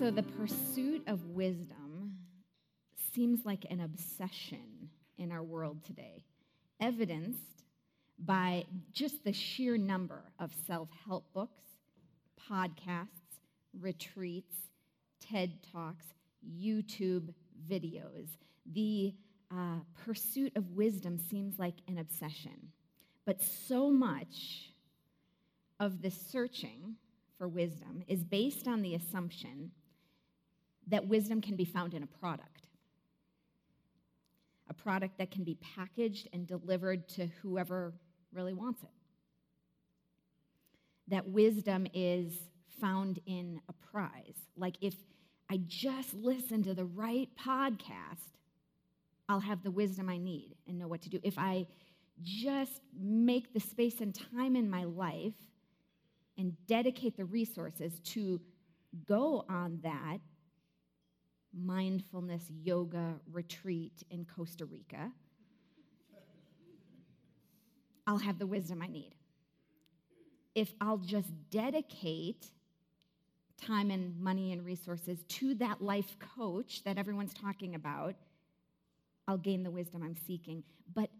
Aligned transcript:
So, 0.00 0.10
the 0.10 0.22
pursuit 0.22 1.02
of 1.08 1.26
wisdom 1.26 2.16
seems 3.12 3.44
like 3.44 3.66
an 3.68 3.82
obsession 3.82 4.88
in 5.18 5.30
our 5.30 5.42
world 5.42 5.84
today, 5.84 6.24
evidenced 6.80 7.64
by 8.18 8.64
just 8.94 9.22
the 9.24 9.32
sheer 9.34 9.76
number 9.76 10.22
of 10.38 10.52
self 10.66 10.88
help 11.06 11.30
books, 11.34 11.64
podcasts, 12.50 13.40
retreats, 13.78 14.54
TED 15.20 15.58
Talks, 15.70 16.06
YouTube 16.50 17.34
videos. 17.70 18.30
The 18.72 19.12
uh, 19.54 19.80
pursuit 20.06 20.56
of 20.56 20.70
wisdom 20.70 21.18
seems 21.18 21.58
like 21.58 21.76
an 21.88 21.98
obsession. 21.98 22.72
But 23.26 23.42
so 23.42 23.90
much 23.90 24.72
of 25.78 26.00
the 26.00 26.10
searching 26.10 26.94
for 27.36 27.48
wisdom 27.48 28.02
is 28.08 28.24
based 28.24 28.66
on 28.66 28.80
the 28.80 28.94
assumption 28.94 29.72
that 30.90 31.06
wisdom 31.06 31.40
can 31.40 31.56
be 31.56 31.64
found 31.64 31.94
in 31.94 32.02
a 32.02 32.06
product. 32.06 32.68
A 34.68 34.74
product 34.74 35.18
that 35.18 35.30
can 35.30 35.44
be 35.44 35.56
packaged 35.76 36.28
and 36.32 36.46
delivered 36.46 37.08
to 37.10 37.26
whoever 37.42 37.92
really 38.32 38.54
wants 38.54 38.82
it. 38.82 38.90
That 41.08 41.28
wisdom 41.28 41.86
is 41.92 42.32
found 42.80 43.18
in 43.26 43.60
a 43.68 43.72
prize. 43.72 44.36
Like 44.56 44.76
if 44.80 44.94
I 45.50 45.60
just 45.66 46.14
listen 46.14 46.62
to 46.64 46.74
the 46.74 46.84
right 46.84 47.28
podcast, 47.36 48.36
I'll 49.28 49.40
have 49.40 49.62
the 49.62 49.70
wisdom 49.70 50.08
I 50.08 50.18
need 50.18 50.54
and 50.68 50.78
know 50.78 50.88
what 50.88 51.02
to 51.02 51.08
do. 51.08 51.18
If 51.22 51.38
I 51.38 51.66
just 52.22 52.80
make 52.98 53.52
the 53.52 53.60
space 53.60 54.00
and 54.00 54.14
time 54.32 54.54
in 54.54 54.70
my 54.70 54.84
life 54.84 55.34
and 56.38 56.54
dedicate 56.66 57.16
the 57.16 57.24
resources 57.24 57.98
to 58.00 58.40
go 59.06 59.44
on 59.48 59.80
that 59.82 60.18
mindfulness 61.52 62.44
yoga 62.62 63.14
retreat 63.32 64.02
in 64.10 64.24
Costa 64.24 64.64
Rica, 64.64 65.10
I'll 68.06 68.18
have 68.18 68.38
the 68.38 68.46
wisdom 68.46 68.82
I 68.82 68.86
need. 68.86 69.14
If 70.54 70.74
I'll 70.80 70.98
just 70.98 71.28
dedicate 71.50 72.46
time 73.60 73.90
and 73.90 74.18
money 74.20 74.52
and 74.52 74.64
resources 74.64 75.22
to 75.28 75.54
that 75.56 75.82
life 75.82 76.16
coach 76.36 76.82
that 76.84 76.98
everyone's 76.98 77.34
talking 77.34 77.74
about, 77.74 78.14
I'll 79.28 79.36
gain 79.36 79.62
the 79.62 79.70
wisdom 79.70 80.02
I'm 80.02 80.16
seeking. 80.26 80.64
But 80.92 81.10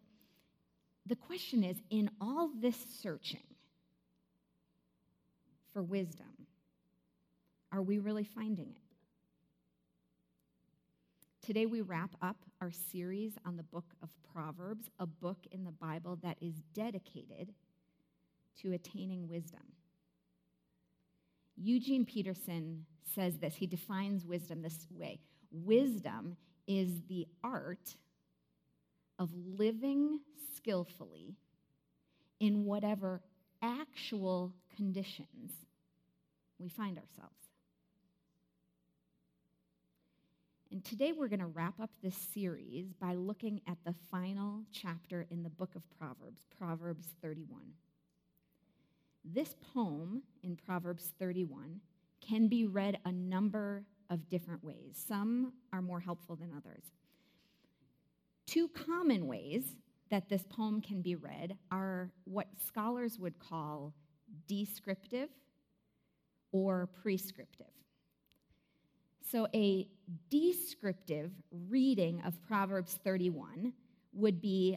the 1.06 1.16
question 1.16 1.62
is 1.62 1.76
in 1.90 2.10
all 2.20 2.50
this 2.60 2.76
searching 3.00 3.44
for 5.72 5.82
wisdom, 5.82 6.26
are 7.72 7.82
we 7.82 7.98
really 7.98 8.24
finding 8.24 8.70
it? 8.70 8.89
Today, 11.50 11.66
we 11.66 11.80
wrap 11.80 12.14
up 12.22 12.36
our 12.60 12.70
series 12.70 13.32
on 13.44 13.56
the 13.56 13.64
book 13.64 13.86
of 14.04 14.08
Proverbs, 14.32 14.88
a 15.00 15.06
book 15.06 15.38
in 15.50 15.64
the 15.64 15.72
Bible 15.72 16.16
that 16.22 16.36
is 16.40 16.54
dedicated 16.74 17.52
to 18.62 18.72
attaining 18.72 19.26
wisdom. 19.26 19.64
Eugene 21.56 22.04
Peterson 22.04 22.86
says 23.16 23.38
this. 23.38 23.56
He 23.56 23.66
defines 23.66 24.24
wisdom 24.24 24.62
this 24.62 24.86
way 24.92 25.18
Wisdom 25.50 26.36
is 26.68 27.00
the 27.08 27.26
art 27.42 27.96
of 29.18 29.30
living 29.34 30.20
skillfully 30.54 31.34
in 32.38 32.64
whatever 32.64 33.22
actual 33.60 34.54
conditions 34.76 35.50
we 36.60 36.68
find 36.68 36.96
ourselves. 36.96 37.39
And 40.72 40.84
today 40.84 41.10
we're 41.10 41.26
going 41.26 41.40
to 41.40 41.46
wrap 41.46 41.80
up 41.80 41.90
this 42.00 42.14
series 42.32 42.92
by 43.00 43.14
looking 43.14 43.60
at 43.66 43.76
the 43.84 43.94
final 44.08 44.62
chapter 44.70 45.26
in 45.28 45.42
the 45.42 45.50
book 45.50 45.74
of 45.74 45.82
Proverbs, 45.98 46.42
Proverbs 46.56 47.08
31. 47.20 47.60
This 49.24 49.56
poem 49.74 50.22
in 50.44 50.54
Proverbs 50.54 51.12
31 51.18 51.80
can 52.20 52.46
be 52.46 52.66
read 52.66 52.98
a 53.04 53.10
number 53.10 53.84
of 54.10 54.28
different 54.28 54.62
ways. 54.62 55.02
Some 55.08 55.54
are 55.72 55.82
more 55.82 55.98
helpful 55.98 56.36
than 56.36 56.52
others. 56.56 56.84
Two 58.46 58.68
common 58.68 59.26
ways 59.26 59.64
that 60.08 60.28
this 60.28 60.44
poem 60.48 60.80
can 60.80 61.02
be 61.02 61.16
read 61.16 61.56
are 61.72 62.12
what 62.24 62.46
scholars 62.64 63.18
would 63.18 63.40
call 63.40 63.92
descriptive 64.46 65.30
or 66.52 66.88
prescriptive. 67.02 67.66
So, 69.30 69.46
a 69.54 69.86
descriptive 70.28 71.30
reading 71.68 72.20
of 72.22 72.42
Proverbs 72.42 72.98
31 73.04 73.72
would 74.12 74.40
be 74.40 74.76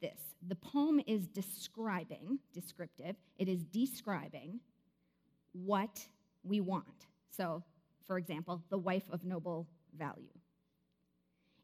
this 0.00 0.20
the 0.46 0.54
poem 0.54 1.00
is 1.08 1.26
describing, 1.26 2.38
descriptive, 2.52 3.16
it 3.38 3.48
is 3.48 3.64
describing 3.64 4.60
what 5.52 6.06
we 6.44 6.60
want. 6.60 7.06
So, 7.30 7.64
for 8.06 8.18
example, 8.18 8.62
the 8.70 8.78
wife 8.78 9.10
of 9.10 9.24
noble 9.24 9.66
value. 9.98 10.30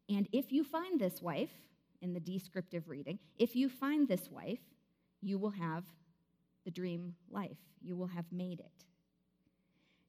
And 0.09 0.27
if 0.33 0.51
you 0.51 0.65
find 0.65 0.99
this 0.99 1.21
wife 1.21 1.53
in 2.01 2.13
the 2.13 2.19
descriptive 2.19 2.89
reading, 2.89 3.17
if 3.39 3.55
you 3.55 3.69
find 3.69 4.09
this 4.09 4.29
wife, 4.29 4.59
you 5.21 5.37
will 5.37 5.51
have 5.51 5.85
the 6.65 6.71
dream 6.71 7.15
life. 7.31 7.57
You 7.81 7.95
will 7.95 8.07
have 8.07 8.25
made 8.29 8.59
it. 8.59 8.85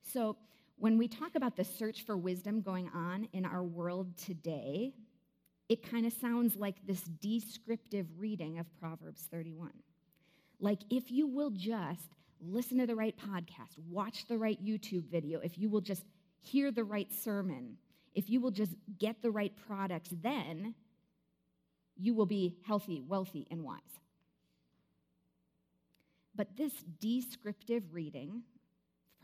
So, 0.02 0.36
when 0.76 0.98
we 0.98 1.08
talk 1.08 1.34
about 1.34 1.56
the 1.56 1.64
search 1.64 2.04
for 2.04 2.16
wisdom 2.16 2.60
going 2.60 2.88
on 2.94 3.28
in 3.32 3.44
our 3.44 3.62
world 3.62 4.16
today, 4.16 4.92
it 5.68 5.88
kind 5.88 6.04
of 6.06 6.12
sounds 6.12 6.56
like 6.56 6.76
this 6.86 7.00
descriptive 7.00 8.06
reading 8.18 8.58
of 8.58 8.66
Proverbs 8.78 9.26
31. 9.30 9.70
Like, 10.60 10.80
if 10.90 11.10
you 11.10 11.26
will 11.26 11.50
just 11.50 12.10
listen 12.40 12.78
to 12.78 12.86
the 12.86 12.94
right 12.94 13.16
podcast, 13.16 13.78
watch 13.88 14.26
the 14.26 14.36
right 14.36 14.62
YouTube 14.62 15.10
video, 15.10 15.40
if 15.40 15.58
you 15.58 15.70
will 15.70 15.80
just 15.80 16.04
hear 16.40 16.70
the 16.70 16.84
right 16.84 17.10
sermon, 17.12 17.76
if 18.14 18.28
you 18.28 18.40
will 18.40 18.50
just 18.50 18.72
get 18.98 19.22
the 19.22 19.30
right 19.30 19.52
products, 19.66 20.10
then 20.22 20.74
you 21.96 22.14
will 22.14 22.26
be 22.26 22.56
healthy, 22.66 23.00
wealthy, 23.00 23.46
and 23.50 23.62
wise. 23.62 23.80
But 26.34 26.56
this 26.56 26.72
descriptive 27.00 27.84
reading 27.92 28.42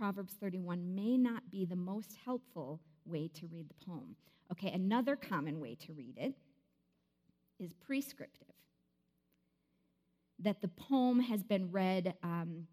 Proverbs 0.00 0.32
31 0.40 0.94
may 0.94 1.18
not 1.18 1.50
be 1.50 1.66
the 1.66 1.76
most 1.76 2.16
helpful 2.24 2.80
way 3.04 3.28
to 3.34 3.46
read 3.48 3.68
the 3.68 3.84
poem. 3.84 4.16
Okay, 4.50 4.72
another 4.72 5.14
common 5.14 5.60
way 5.60 5.74
to 5.74 5.92
read 5.92 6.14
it 6.16 6.32
is 7.58 7.74
prescriptive. 7.74 8.54
That 10.38 10.62
the 10.62 10.68
poem 10.68 11.20
has 11.20 11.42
been 11.42 11.70
read 11.70 12.14
um, 12.22 12.66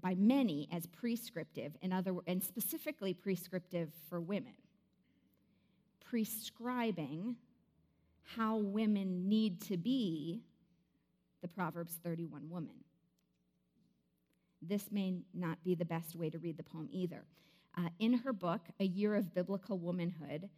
by 0.00 0.14
many 0.14 0.68
as 0.70 0.86
prescriptive, 0.86 1.72
in 1.82 1.92
other, 1.92 2.14
and 2.28 2.40
specifically 2.40 3.12
prescriptive 3.12 3.90
for 4.08 4.20
women, 4.20 4.54
prescribing 6.08 7.34
how 8.36 8.58
women 8.58 9.28
need 9.28 9.60
to 9.62 9.76
be 9.76 10.44
the 11.42 11.48
Proverbs 11.48 11.98
31 12.04 12.48
woman. 12.48 12.84
This 14.60 14.90
may 14.90 15.14
not 15.34 15.62
be 15.64 15.74
the 15.74 15.84
best 15.84 16.16
way 16.16 16.30
to 16.30 16.38
read 16.38 16.56
the 16.56 16.62
poem 16.62 16.88
either. 16.90 17.24
Uh, 17.76 17.88
in 17.98 18.12
her 18.14 18.32
book, 18.32 18.62
A 18.80 18.84
Year 18.84 19.14
of 19.14 19.34
Biblical 19.34 19.78
Womanhood, 19.78 20.48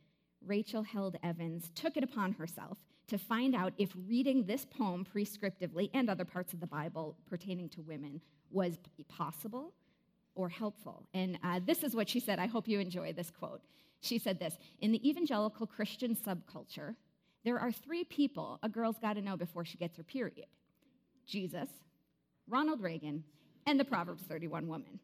Rachel 0.45 0.83
Held 0.83 1.17
Evans 1.23 1.71
took 1.75 1.97
it 1.97 2.05
upon 2.05 2.33
herself 2.33 2.79
to 3.09 3.19
find 3.19 3.55
out 3.55 3.75
if 3.77 3.91
reading 4.09 4.45
this 4.45 4.65
poem 4.65 5.05
prescriptively 5.05 5.91
and 5.93 6.09
other 6.09 6.25
parts 6.25 6.53
of 6.53 6.61
the 6.61 6.67
Bible 6.67 7.17
pertaining 7.29 7.69
to 7.71 7.83
women 7.83 8.21
was 8.51 8.79
possible 9.09 9.75
or 10.35 10.49
helpful. 10.49 11.07
And 11.13 11.39
uh, 11.43 11.61
this 11.67 11.83
is 11.83 11.95
what 11.95 12.09
she 12.09 12.21
said. 12.21 12.39
I 12.39 12.47
hope 12.47 12.69
you 12.69 12.81
enjoy 12.81 13.13
this 13.13 13.31
quote. 13.31 13.61
She 14.01 14.19
said 14.19 14.39
this 14.39 14.57
In 14.81 14.93
the 14.93 15.09
evangelical 15.09 15.67
Christian 15.67 16.17
subculture, 16.17 16.95
there 17.45 17.59
are 17.59 17.73
three 17.73 18.05
people 18.05 18.59
a 18.63 18.69
girl's 18.69 18.99
got 18.99 19.15
to 19.15 19.23
know 19.23 19.37
before 19.37 19.65
she 19.65 19.79
gets 19.79 19.97
her 19.97 20.03
period 20.03 20.47
Jesus, 21.27 21.69
Ronald 22.49 22.81
Reagan, 22.81 23.25
and 23.71 23.79
the 23.79 23.85
Proverbs 23.85 24.25
31 24.25 24.67
woman. 24.67 24.99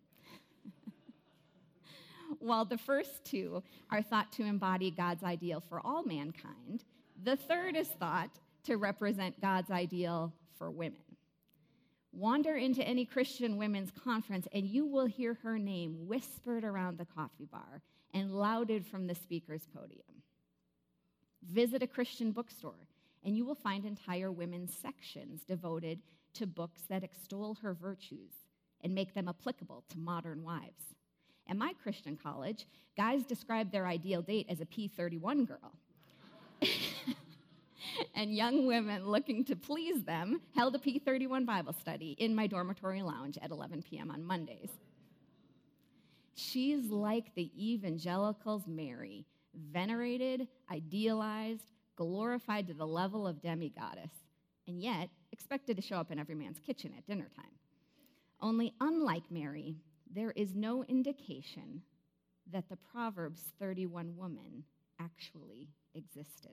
While 2.40 2.64
the 2.64 2.76
first 2.76 3.24
two 3.24 3.62
are 3.90 4.02
thought 4.02 4.32
to 4.32 4.42
embody 4.42 4.90
God's 4.90 5.22
ideal 5.22 5.60
for 5.60 5.80
all 5.86 6.02
mankind, 6.02 6.82
the 7.22 7.36
third 7.36 7.76
is 7.76 7.86
thought 7.86 8.40
to 8.64 8.76
represent 8.76 9.40
God's 9.40 9.70
ideal 9.70 10.32
for 10.58 10.68
women. 10.72 10.98
Wander 12.12 12.56
into 12.56 12.82
any 12.82 13.04
Christian 13.04 13.56
women's 13.56 13.92
conference, 13.92 14.48
and 14.52 14.66
you 14.66 14.84
will 14.84 15.06
hear 15.06 15.34
her 15.44 15.60
name 15.60 16.08
whispered 16.08 16.64
around 16.64 16.98
the 16.98 17.04
coffee 17.04 17.46
bar 17.50 17.82
and 18.12 18.34
lauded 18.34 18.84
from 18.84 19.06
the 19.06 19.14
speaker's 19.14 19.68
podium. 19.72 20.22
Visit 21.48 21.84
a 21.84 21.86
Christian 21.86 22.32
bookstore, 22.32 22.88
and 23.22 23.36
you 23.36 23.44
will 23.44 23.54
find 23.54 23.84
entire 23.84 24.32
women's 24.32 24.74
sections 24.74 25.42
devoted 25.46 26.00
to 26.34 26.48
books 26.48 26.82
that 26.88 27.04
extol 27.04 27.58
her 27.62 27.72
virtues 27.72 28.45
and 28.86 28.94
make 28.94 29.14
them 29.14 29.26
applicable 29.26 29.82
to 29.88 29.98
modern 29.98 30.44
wives. 30.44 30.94
At 31.48 31.56
my 31.56 31.72
Christian 31.82 32.16
college, 32.16 32.68
guys 32.96 33.24
described 33.24 33.72
their 33.72 33.84
ideal 33.84 34.22
date 34.22 34.46
as 34.48 34.60
a 34.60 34.64
P31 34.64 35.48
girl. 35.48 35.72
and 38.14 38.32
young 38.32 38.64
women 38.64 39.04
looking 39.04 39.44
to 39.46 39.56
please 39.56 40.04
them 40.04 40.40
held 40.54 40.76
a 40.76 40.78
P31 40.78 41.44
Bible 41.44 41.72
study 41.72 42.14
in 42.20 42.32
my 42.32 42.46
dormitory 42.46 43.02
lounge 43.02 43.36
at 43.42 43.50
11 43.50 43.82
p.m. 43.82 44.12
on 44.12 44.22
Mondays. 44.22 44.70
She's 46.36 46.88
like 46.88 47.34
the 47.34 47.50
evangelicals' 47.58 48.68
Mary, 48.68 49.26
venerated, 49.52 50.46
idealized, 50.70 51.72
glorified 51.96 52.68
to 52.68 52.74
the 52.74 52.86
level 52.86 53.26
of 53.26 53.42
demigoddess, 53.42 54.12
and 54.68 54.80
yet 54.80 55.08
expected 55.32 55.74
to 55.74 55.82
show 55.82 55.96
up 55.96 56.12
in 56.12 56.20
every 56.20 56.36
man's 56.36 56.60
kitchen 56.60 56.94
at 56.96 57.04
dinner 57.04 57.28
time. 57.34 57.50
Only, 58.46 58.75
unlike 58.81 59.25
Mary, 59.28 59.75
there 60.14 60.31
is 60.31 60.54
no 60.54 60.84
indication 60.84 61.82
that 62.52 62.69
the 62.69 62.76
Proverbs 62.76 63.43
31 63.58 64.14
woman 64.16 64.62
actually 65.00 65.69
existed. 65.96 66.52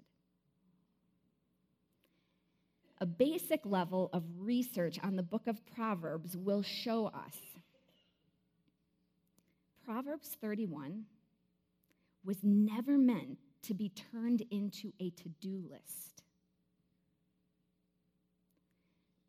A 2.99 3.05
basic 3.05 3.63
level 3.63 4.09
of 4.11 4.23
research 4.39 4.97
on 5.03 5.15
the 5.15 5.21
book 5.21 5.45
of 5.45 5.63
Proverbs 5.75 6.35
will 6.35 6.63
show 6.63 7.05
us 7.05 7.37
Proverbs 9.85 10.35
31 10.41 11.03
was 12.25 12.37
never 12.41 12.97
meant 12.97 13.37
to 13.67 13.75
be 13.75 13.89
turned 13.89 14.41
into 14.49 14.93
a 14.99 15.11
to 15.11 15.29
do 15.39 15.63
list. 15.69 16.23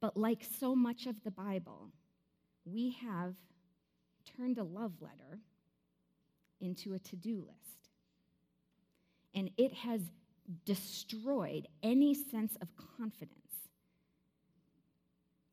But 0.01 0.17
like 0.17 0.43
so 0.59 0.75
much 0.75 1.05
of 1.05 1.23
the 1.25 1.31
Bible, 1.31 1.91
we 2.65 2.97
have 3.03 3.35
turned 4.37 4.59
a 4.59 4.65
love 4.65 4.93
letter 5.01 5.41
into 6.61 6.95
a 6.95 6.99
to 6.99 7.17
do 7.17 7.37
list. 7.47 7.91
And 9.35 9.51
it 9.57 9.73
has 9.75 10.01
destroyed 10.65 11.67
any 11.83 12.15
sense 12.15 12.57
of 12.61 12.69
confidence 12.99 13.39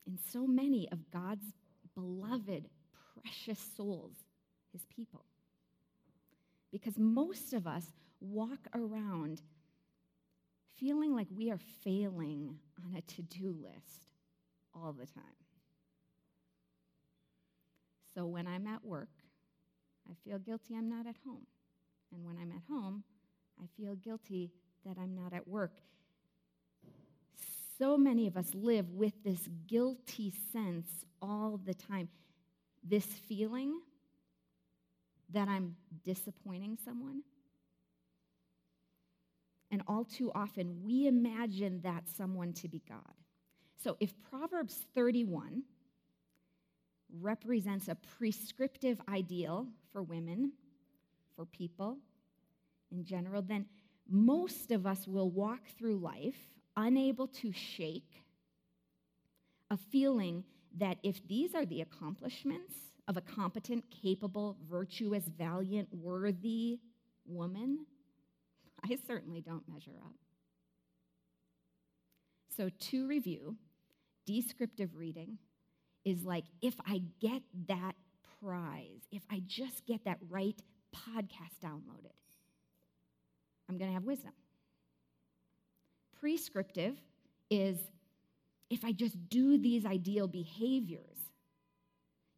in 0.05 0.17
so 0.31 0.45
many 0.45 0.87
of 0.91 0.99
God's 1.11 1.45
beloved, 1.95 2.69
precious 3.21 3.59
souls, 3.75 4.13
his 4.71 4.85
people. 4.85 5.25
Because 6.71 6.97
most 6.97 7.53
of 7.53 7.67
us 7.67 7.85
walk 8.19 8.59
around 8.75 9.41
feeling 10.79 11.15
like 11.15 11.27
we 11.35 11.51
are 11.51 11.59
failing 11.83 12.55
on 12.85 12.95
a 12.95 13.01
to 13.01 13.21
do 13.23 13.55
list 13.61 14.07
all 14.73 14.93
the 14.93 15.05
time. 15.05 15.23
So 18.13 18.25
when 18.25 18.47
I'm 18.47 18.67
at 18.67 18.83
work, 18.83 19.09
I 20.09 20.13
feel 20.23 20.39
guilty 20.39 20.75
I'm 20.75 20.89
not 20.89 21.07
at 21.07 21.15
home. 21.25 21.45
And 22.13 22.25
when 22.25 22.37
I'm 22.37 22.51
at 22.51 22.63
home, 22.69 23.03
I 23.61 23.65
feel 23.77 23.95
guilty 23.95 24.51
that 24.85 24.97
I'm 25.01 25.15
not 25.15 25.33
at 25.33 25.47
work. 25.47 25.79
So 27.77 27.97
many 27.97 28.27
of 28.27 28.37
us 28.37 28.47
live 28.53 28.91
with 28.91 29.13
this 29.23 29.47
guilty 29.67 30.33
sense 30.51 30.87
all 31.21 31.59
the 31.63 31.73
time. 31.73 32.09
This 32.83 33.05
feeling 33.05 33.79
that 35.31 35.47
I'm 35.47 35.75
disappointing 36.03 36.77
someone. 36.83 37.23
And 39.71 39.81
all 39.87 40.03
too 40.03 40.31
often, 40.35 40.83
we 40.83 41.07
imagine 41.07 41.79
that 41.83 42.03
someone 42.09 42.51
to 42.53 42.67
be 42.67 42.81
God. 42.87 43.15
So 43.81 43.95
if 43.99 44.13
Proverbs 44.29 44.85
31 44.93 45.63
represents 47.19 47.87
a 47.87 47.95
prescriptive 48.17 49.01
ideal 49.09 49.67
for 49.91 50.01
women, 50.03 50.53
for 51.35 51.45
people 51.45 51.97
in 52.91 53.05
general, 53.05 53.41
then 53.41 53.65
most 54.09 54.71
of 54.71 54.85
us 54.85 55.07
will 55.07 55.29
walk 55.29 55.61
through 55.77 55.97
life 55.97 56.35
unable 56.75 57.27
to 57.27 57.51
shake 57.51 58.23
a 59.69 59.77
feeling 59.77 60.43
that 60.77 60.97
if 61.03 61.25
these 61.27 61.55
are 61.55 61.65
the 61.65 61.81
accomplishments 61.81 62.73
of 63.07 63.17
a 63.17 63.21
competent, 63.21 63.83
capable, 63.89 64.57
virtuous, 64.69 65.23
valiant, 65.37 65.87
worthy 65.93 66.79
woman, 67.25 67.85
I 68.83 68.97
certainly 69.07 69.41
don't 69.41 69.67
measure 69.67 69.97
up. 70.03 70.13
So, 72.55 72.69
to 72.69 73.07
review, 73.07 73.55
descriptive 74.25 74.95
reading 74.95 75.37
is 76.05 76.23
like 76.23 76.45
if 76.61 76.75
I 76.85 77.01
get 77.19 77.41
that 77.67 77.93
prize, 78.41 79.01
if 79.11 79.23
I 79.31 79.41
just 79.45 79.85
get 79.85 80.05
that 80.05 80.17
right 80.29 80.59
podcast 80.95 81.59
downloaded, 81.63 82.15
I'm 83.69 83.77
going 83.77 83.89
to 83.89 83.93
have 83.93 84.03
wisdom. 84.03 84.33
Prescriptive 86.19 86.95
is 87.49 87.77
if 88.69 88.85
I 88.85 88.91
just 88.91 89.29
do 89.29 89.57
these 89.57 89.85
ideal 89.85 90.27
behaviors, 90.27 91.17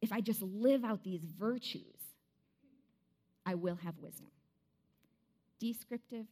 if 0.02 0.12
I 0.12 0.20
just 0.20 0.42
live 0.42 0.84
out 0.84 1.04
these 1.04 1.22
virtues, 1.40 1.84
I 3.46 3.56
will 3.56 3.78
have 3.84 3.96
wisdom. 4.00 4.28
Descriptive, 5.60 6.26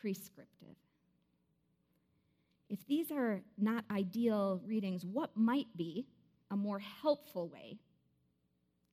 prescriptive. 0.00 0.76
If 2.68 2.84
these 2.86 3.10
are 3.10 3.42
not 3.58 3.84
ideal 3.90 4.60
readings, 4.66 5.04
what 5.04 5.30
might 5.36 5.68
be 5.76 6.06
a 6.50 6.56
more 6.56 6.78
helpful 6.78 7.48
way 7.48 7.78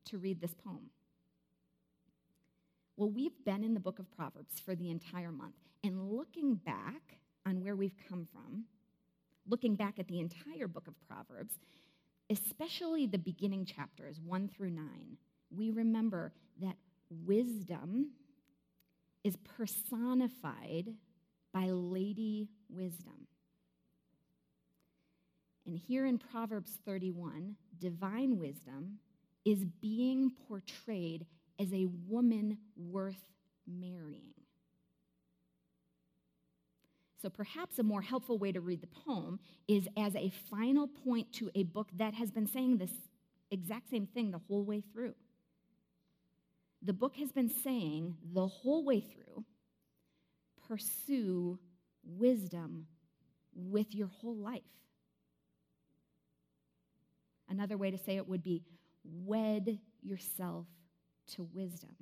to 0.05 0.17
read 0.17 0.41
this 0.41 0.53
poem? 0.53 0.89
Well, 2.97 3.09
we've 3.09 3.43
been 3.43 3.63
in 3.63 3.73
the 3.73 3.79
book 3.79 3.99
of 3.99 4.11
Proverbs 4.15 4.59
for 4.59 4.75
the 4.75 4.89
entire 4.89 5.31
month, 5.31 5.55
and 5.83 6.11
looking 6.11 6.55
back 6.55 7.17
on 7.45 7.61
where 7.61 7.75
we've 7.75 7.95
come 8.07 8.27
from, 8.31 8.65
looking 9.47 9.75
back 9.75 9.99
at 9.99 10.07
the 10.07 10.19
entire 10.19 10.67
book 10.67 10.87
of 10.87 10.93
Proverbs, 11.07 11.55
especially 12.29 13.05
the 13.05 13.17
beginning 13.17 13.65
chapters, 13.65 14.19
1 14.23 14.47
through 14.47 14.69
9, 14.69 15.17
we 15.55 15.71
remember 15.71 16.33
that 16.61 16.77
wisdom 17.09 18.11
is 19.23 19.35
personified 19.57 20.93
by 21.53 21.65
Lady 21.65 22.49
Wisdom. 22.69 23.27
And 25.65 25.77
here 25.77 26.05
in 26.05 26.17
Proverbs 26.17 26.79
31, 26.85 27.55
divine 27.79 28.37
wisdom 28.37 28.99
is 29.45 29.65
being 29.81 30.31
portrayed 30.47 31.25
as 31.59 31.71
a 31.73 31.87
woman 32.07 32.57
worth 32.75 33.29
marrying. 33.67 34.33
So 37.21 37.29
perhaps 37.29 37.79
a 37.79 37.83
more 37.83 38.01
helpful 38.01 38.37
way 38.37 38.51
to 38.51 38.59
read 38.59 38.81
the 38.81 38.87
poem 38.87 39.39
is 39.69 39.87
as 39.97 40.13
a 40.15 40.29
final 40.49 40.87
point 40.87 41.31
to 41.33 41.49
a 41.55 41.63
book 41.63 41.87
that 41.95 42.13
has 42.15 42.31
been 42.31 42.47
saying 42.47 42.77
this 42.77 42.91
exact 43.49 43.89
same 43.89 44.07
thing 44.07 44.31
the 44.31 44.41
whole 44.49 44.65
way 44.65 44.81
through. 44.81 45.15
The 46.81 46.91
book 46.91 47.15
has 47.15 47.31
been 47.31 47.49
saying 47.49 48.17
the 48.33 48.47
whole 48.47 48.83
way 48.83 48.99
through 48.99 49.45
pursue 50.67 51.59
wisdom 52.03 52.87
with 53.55 53.95
your 53.95 54.07
whole 54.07 54.35
life. 54.35 54.61
Another 57.53 57.77
way 57.77 57.91
to 57.91 57.99
say 57.99 58.15
it 58.15 58.27
would 58.27 58.43
be 58.43 58.63
wed 59.03 59.77
yourself 60.01 60.65
to 61.35 61.43
wisdom. 61.53 61.95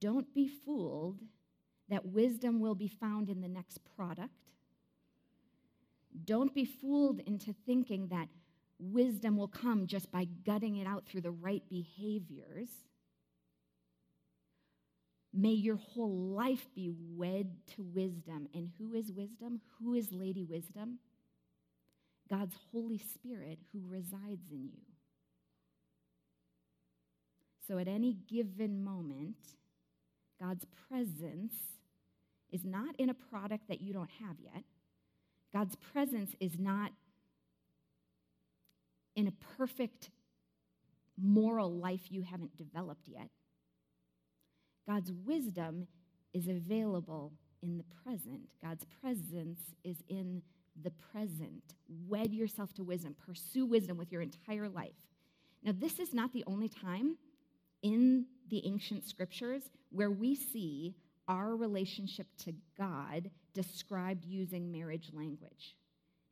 Don't 0.00 0.34
be 0.34 0.48
fooled 0.48 1.20
that 1.88 2.06
wisdom 2.06 2.58
will 2.58 2.74
be 2.74 2.88
found 2.88 3.30
in 3.30 3.40
the 3.40 3.46
next 3.46 3.78
product. 3.96 4.32
Don't 6.24 6.52
be 6.52 6.64
fooled 6.64 7.20
into 7.20 7.54
thinking 7.64 8.08
that 8.08 8.26
wisdom 8.80 9.36
will 9.36 9.46
come 9.46 9.86
just 9.86 10.10
by 10.10 10.26
gutting 10.44 10.78
it 10.78 10.86
out 10.86 11.06
through 11.06 11.20
the 11.20 11.30
right 11.30 11.62
behaviors. 11.70 12.68
May 15.32 15.52
your 15.52 15.76
whole 15.76 16.16
life 16.34 16.66
be 16.74 16.90
wed 17.14 17.52
to 17.76 17.82
wisdom. 17.84 18.48
And 18.52 18.70
who 18.76 18.92
is 18.92 19.12
wisdom? 19.12 19.60
Who 19.78 19.94
is 19.94 20.10
Lady 20.10 20.44
Wisdom? 20.44 20.98
God's 22.28 22.56
Holy 22.72 22.98
Spirit 22.98 23.58
who 23.72 23.82
resides 23.88 24.50
in 24.50 24.70
you. 24.72 24.82
So 27.66 27.78
at 27.78 27.88
any 27.88 28.16
given 28.28 28.82
moment, 28.82 29.36
God's 30.40 30.66
presence 30.88 31.54
is 32.50 32.64
not 32.64 32.94
in 32.98 33.08
a 33.08 33.14
product 33.14 33.68
that 33.68 33.80
you 33.80 33.92
don't 33.92 34.10
have 34.20 34.36
yet. 34.40 34.64
God's 35.52 35.76
presence 35.76 36.34
is 36.40 36.58
not 36.58 36.92
in 39.16 39.28
a 39.28 39.32
perfect 39.56 40.10
moral 41.16 41.72
life 41.72 42.10
you 42.10 42.22
haven't 42.22 42.56
developed 42.56 43.06
yet. 43.06 43.28
God's 44.88 45.12
wisdom 45.24 45.86
is 46.32 46.48
available 46.48 47.32
in 47.62 47.78
the 47.78 47.84
present. 48.04 48.42
God's 48.62 48.84
presence 49.00 49.60
is 49.84 49.96
in 50.08 50.42
the 50.82 50.90
present. 50.90 51.74
Wed 52.08 52.32
yourself 52.32 52.72
to 52.74 52.84
wisdom. 52.84 53.14
Pursue 53.26 53.66
wisdom 53.66 53.96
with 53.96 54.10
your 54.12 54.22
entire 54.22 54.68
life. 54.68 54.94
Now, 55.62 55.72
this 55.74 55.98
is 55.98 56.12
not 56.12 56.32
the 56.32 56.44
only 56.46 56.68
time 56.68 57.16
in 57.82 58.26
the 58.50 58.66
ancient 58.66 59.04
scriptures 59.04 59.62
where 59.90 60.10
we 60.10 60.34
see 60.34 60.94
our 61.28 61.56
relationship 61.56 62.26
to 62.38 62.52
God 62.76 63.30
described 63.54 64.24
using 64.24 64.70
marriage 64.70 65.10
language. 65.14 65.76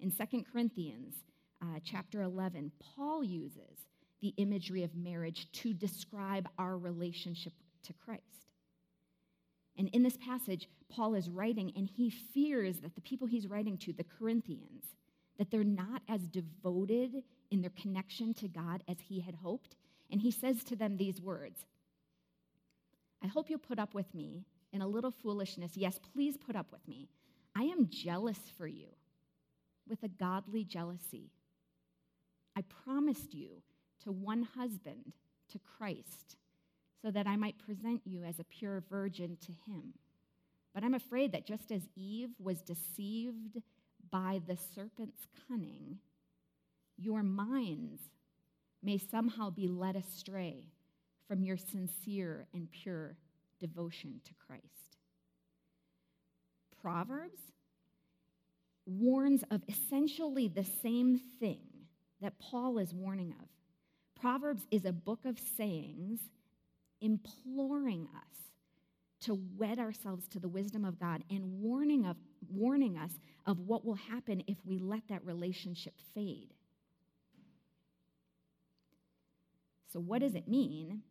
In 0.00 0.10
2 0.10 0.44
Corinthians 0.52 1.14
uh, 1.62 1.78
chapter 1.84 2.22
11, 2.22 2.72
Paul 2.80 3.22
uses 3.24 3.86
the 4.20 4.34
imagery 4.36 4.82
of 4.82 4.94
marriage 4.94 5.50
to 5.52 5.72
describe 5.72 6.48
our 6.58 6.76
relationship 6.76 7.52
to 7.84 7.92
Christ. 7.92 8.22
And 9.76 9.88
in 9.88 10.02
this 10.02 10.18
passage, 10.18 10.68
Paul 10.92 11.14
is 11.14 11.30
writing, 11.30 11.72
and 11.74 11.88
he 11.88 12.10
fears 12.10 12.80
that 12.80 12.94
the 12.94 13.00
people 13.00 13.26
he's 13.26 13.46
writing 13.46 13.78
to, 13.78 13.92
the 13.92 14.04
Corinthians, 14.04 14.84
that 15.38 15.50
they're 15.50 15.64
not 15.64 16.02
as 16.08 16.20
devoted 16.28 17.22
in 17.50 17.62
their 17.62 17.72
connection 17.80 18.34
to 18.34 18.48
God 18.48 18.82
as 18.86 18.98
he 19.00 19.20
had 19.20 19.34
hoped. 19.36 19.76
And 20.10 20.20
he 20.20 20.30
says 20.30 20.62
to 20.64 20.76
them 20.76 20.96
these 20.96 21.20
words 21.20 21.64
I 23.22 23.28
hope 23.28 23.48
you'll 23.48 23.58
put 23.58 23.78
up 23.78 23.94
with 23.94 24.14
me 24.14 24.44
in 24.72 24.82
a 24.82 24.86
little 24.86 25.10
foolishness. 25.10 25.76
Yes, 25.76 25.98
please 26.12 26.36
put 26.36 26.56
up 26.56 26.72
with 26.72 26.86
me. 26.86 27.08
I 27.56 27.62
am 27.64 27.88
jealous 27.88 28.38
for 28.56 28.66
you 28.66 28.88
with 29.88 30.02
a 30.02 30.08
godly 30.08 30.64
jealousy. 30.64 31.30
I 32.56 32.62
promised 32.84 33.34
you 33.34 33.62
to 34.04 34.12
one 34.12 34.42
husband, 34.42 35.12
to 35.50 35.58
Christ, 35.58 36.36
so 37.00 37.10
that 37.10 37.26
I 37.26 37.36
might 37.36 37.58
present 37.58 38.02
you 38.04 38.24
as 38.24 38.38
a 38.38 38.44
pure 38.44 38.82
virgin 38.88 39.36
to 39.42 39.52
him. 39.66 39.94
But 40.74 40.84
I'm 40.84 40.94
afraid 40.94 41.32
that 41.32 41.46
just 41.46 41.70
as 41.70 41.82
Eve 41.94 42.30
was 42.38 42.62
deceived 42.62 43.60
by 44.10 44.40
the 44.46 44.56
serpent's 44.74 45.26
cunning, 45.48 45.98
your 46.96 47.22
minds 47.22 48.00
may 48.82 48.98
somehow 48.98 49.50
be 49.50 49.68
led 49.68 49.96
astray 49.96 50.68
from 51.28 51.44
your 51.44 51.56
sincere 51.56 52.46
and 52.52 52.70
pure 52.70 53.16
devotion 53.60 54.20
to 54.24 54.32
Christ. 54.46 54.96
Proverbs 56.80 57.40
warns 58.86 59.44
of 59.50 59.62
essentially 59.68 60.48
the 60.48 60.66
same 60.82 61.20
thing 61.38 61.60
that 62.20 62.38
Paul 62.38 62.78
is 62.78 62.92
warning 62.92 63.34
of. 63.40 63.48
Proverbs 64.20 64.66
is 64.70 64.84
a 64.84 64.92
book 64.92 65.24
of 65.24 65.38
sayings 65.56 66.20
imploring 67.00 68.08
us 68.14 68.51
to 69.22 69.40
wed 69.56 69.78
ourselves 69.78 70.26
to 70.28 70.40
the 70.40 70.48
wisdom 70.48 70.84
of 70.84 70.98
God 70.98 71.22
and 71.30 71.60
warning, 71.60 72.06
of, 72.06 72.16
warning 72.50 72.96
us 72.96 73.12
of 73.46 73.58
what 73.60 73.84
will 73.84 73.94
happen 73.94 74.42
if 74.46 74.58
we 74.64 74.78
let 74.78 75.06
that 75.08 75.24
relationship 75.24 75.94
fade. 76.14 76.54
So, 79.92 80.00
what 80.00 80.20
does 80.20 80.34
it 80.34 80.48
mean 80.48 81.02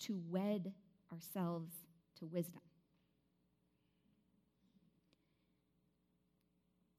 to 0.00 0.18
wed 0.28 0.72
ourselves 1.12 1.70
to 2.18 2.26
wisdom? 2.26 2.62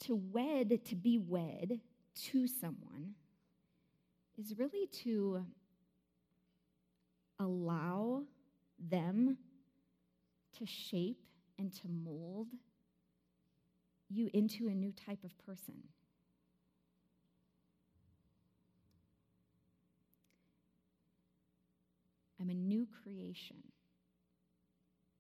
To 0.06 0.16
wed, 0.16 0.86
to 0.86 0.96
be 0.96 1.18
wed 1.18 1.80
to 2.30 2.48
someone, 2.48 3.16
is 4.38 4.58
really 4.58 4.88
to 5.04 5.46
allow 7.40 8.24
them 8.80 9.38
to 10.62 10.68
shape 10.68 11.24
and 11.58 11.74
to 11.74 11.88
mold 11.88 12.48
you 14.10 14.30
into 14.34 14.68
a 14.68 14.76
new 14.76 14.92
type 14.92 15.24
of 15.24 15.32
person. 15.46 15.76
I'm 22.40 22.50
a 22.50 22.54
new 22.54 22.88
creation. 23.04 23.58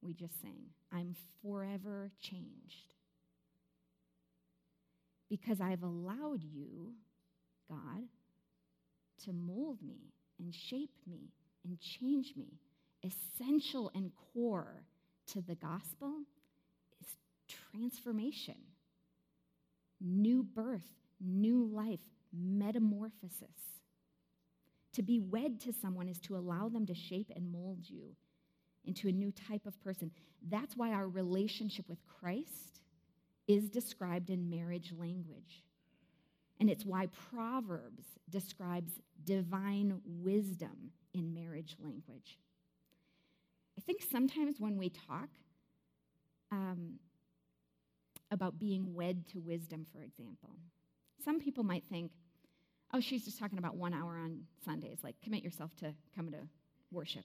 We 0.01 0.13
just 0.13 0.39
sang. 0.41 0.65
I'm 0.91 1.15
forever 1.41 2.11
changed. 2.19 2.95
Because 5.29 5.61
I've 5.61 5.83
allowed 5.83 6.43
you, 6.43 6.93
God, 7.69 8.03
to 9.25 9.33
mold 9.33 9.77
me 9.81 10.13
and 10.39 10.53
shape 10.53 10.91
me 11.07 11.31
and 11.63 11.79
change 11.79 12.33
me. 12.35 12.59
Essential 13.03 13.91
and 13.95 14.11
core 14.33 14.83
to 15.33 15.41
the 15.41 15.55
gospel 15.55 16.13
is 16.99 17.07
transformation, 17.71 18.55
new 19.99 20.43
birth, 20.43 20.89
new 21.19 21.63
life, 21.65 21.99
metamorphosis. 22.33 23.81
To 24.93 25.01
be 25.01 25.19
wed 25.19 25.61
to 25.61 25.73
someone 25.73 26.09
is 26.09 26.19
to 26.21 26.35
allow 26.35 26.67
them 26.67 26.85
to 26.87 26.93
shape 26.93 27.31
and 27.33 27.51
mold 27.51 27.89
you 27.89 28.15
into 28.83 29.07
a 29.07 29.11
new 29.11 29.31
type 29.31 29.65
of 29.65 29.81
person. 29.81 30.11
That's 30.49 30.75
why 30.75 30.91
our 30.91 31.07
relationship 31.07 31.87
with 31.87 31.99
Christ 32.05 32.81
is 33.47 33.69
described 33.69 34.29
in 34.29 34.49
marriage 34.49 34.91
language. 34.97 35.63
And 36.59 36.69
it's 36.69 36.85
why 36.85 37.07
Proverbs 37.31 38.03
describes 38.29 38.93
divine 39.23 40.01
wisdom 40.05 40.91
in 41.13 41.33
marriage 41.33 41.75
language. 41.79 42.37
I 43.77 43.81
think 43.81 44.01
sometimes 44.11 44.59
when 44.59 44.77
we 44.77 44.89
talk 44.89 45.29
um, 46.51 46.99
about 48.29 48.59
being 48.59 48.93
wed 48.93 49.27
to 49.29 49.39
wisdom, 49.39 49.85
for 49.91 50.01
example, 50.01 50.55
some 51.23 51.39
people 51.39 51.63
might 51.63 51.83
think, 51.89 52.11
oh, 52.93 52.99
she's 52.99 53.23
just 53.25 53.39
talking 53.39 53.57
about 53.57 53.75
one 53.75 53.93
hour 53.93 54.17
on 54.17 54.41
Sundays, 54.65 54.99
like 55.03 55.15
commit 55.23 55.43
yourself 55.43 55.75
to 55.77 55.93
coming 56.15 56.33
to 56.33 56.41
worship. 56.91 57.23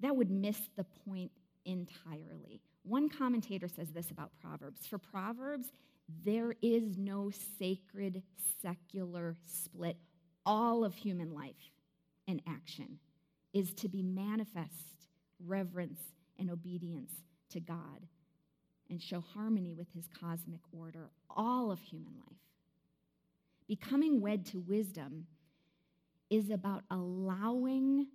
That 0.00 0.16
would 0.16 0.30
miss 0.30 0.60
the 0.76 0.84
point 1.08 1.30
entirely. 1.64 2.60
One 2.82 3.08
commentator 3.08 3.68
says 3.68 3.90
this 3.92 4.10
about 4.10 4.30
Proverbs 4.42 4.86
For 4.86 4.98
Proverbs, 4.98 5.68
there 6.24 6.54
is 6.60 6.98
no 6.98 7.30
sacred 7.58 8.22
secular 8.60 9.36
split. 9.46 9.96
All 10.44 10.84
of 10.84 10.94
human 10.94 11.32
life 11.32 11.70
and 12.28 12.42
action 12.46 12.98
is 13.54 13.72
to 13.72 13.88
be 13.88 14.02
manifest 14.02 15.06
reverence 15.46 16.00
and 16.38 16.50
obedience 16.50 17.12
to 17.50 17.60
God 17.60 18.06
and 18.90 19.00
show 19.00 19.20
harmony 19.20 19.72
with 19.72 19.86
his 19.94 20.06
cosmic 20.20 20.60
order, 20.72 21.10
all 21.30 21.70
of 21.70 21.80
human 21.80 22.12
life. 22.20 22.36
Becoming 23.66 24.20
wed 24.20 24.44
to 24.46 24.60
wisdom 24.60 25.26
is 26.28 26.50
about 26.50 26.82
allowing 26.90 28.08